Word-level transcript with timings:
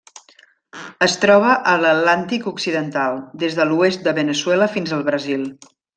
Es 1.07 1.17
troba 1.25 1.51
a 1.73 1.75
l'Atlàntic 1.83 2.47
occidental: 2.53 3.19
des 3.45 3.59
de 3.61 3.69
l'oest 3.73 4.09
de 4.09 4.15
Veneçuela 4.21 4.71
fins 4.79 4.97
al 4.99 5.05
Brasil. 5.13 5.45